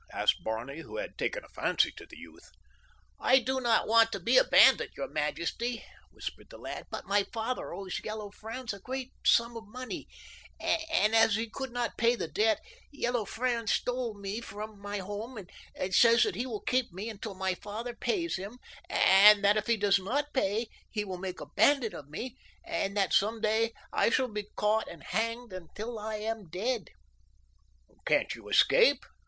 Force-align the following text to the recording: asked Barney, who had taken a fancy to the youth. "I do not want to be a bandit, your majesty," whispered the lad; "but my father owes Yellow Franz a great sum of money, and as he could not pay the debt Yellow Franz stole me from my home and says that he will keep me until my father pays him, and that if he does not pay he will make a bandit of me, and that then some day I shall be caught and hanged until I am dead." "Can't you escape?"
asked 0.13 0.43
Barney, 0.43 0.79
who 0.79 0.97
had 0.97 1.15
taken 1.15 1.43
a 1.45 1.49
fancy 1.49 1.91
to 1.91 2.07
the 2.07 2.17
youth. 2.17 2.49
"I 3.19 3.37
do 3.37 3.61
not 3.61 3.87
want 3.87 4.11
to 4.13 4.19
be 4.19 4.35
a 4.39 4.43
bandit, 4.43 4.89
your 4.97 5.07
majesty," 5.07 5.85
whispered 6.09 6.49
the 6.49 6.57
lad; 6.57 6.87
"but 6.89 7.05
my 7.05 7.25
father 7.31 7.71
owes 7.71 8.01
Yellow 8.03 8.31
Franz 8.31 8.73
a 8.73 8.79
great 8.79 9.11
sum 9.23 9.55
of 9.55 9.67
money, 9.67 10.07
and 10.59 11.13
as 11.13 11.35
he 11.35 11.47
could 11.51 11.69
not 11.71 11.99
pay 11.99 12.15
the 12.15 12.27
debt 12.27 12.59
Yellow 12.91 13.25
Franz 13.25 13.73
stole 13.73 14.15
me 14.15 14.41
from 14.41 14.81
my 14.81 14.97
home 14.97 15.37
and 15.37 15.93
says 15.93 16.23
that 16.23 16.33
he 16.33 16.47
will 16.47 16.61
keep 16.61 16.91
me 16.91 17.07
until 17.07 17.35
my 17.35 17.53
father 17.53 17.93
pays 17.93 18.37
him, 18.37 18.57
and 18.89 19.43
that 19.43 19.55
if 19.55 19.67
he 19.67 19.77
does 19.77 19.99
not 19.99 20.33
pay 20.33 20.67
he 20.89 21.05
will 21.05 21.19
make 21.19 21.39
a 21.39 21.45
bandit 21.55 21.93
of 21.93 22.09
me, 22.09 22.35
and 22.65 22.97
that 22.97 23.09
then 23.11 23.11
some 23.11 23.39
day 23.39 23.71
I 23.93 24.09
shall 24.09 24.29
be 24.29 24.49
caught 24.55 24.87
and 24.87 25.03
hanged 25.03 25.53
until 25.53 25.99
I 25.99 26.15
am 26.15 26.49
dead." 26.49 26.89
"Can't 28.03 28.33
you 28.33 28.49
escape?" 28.49 29.05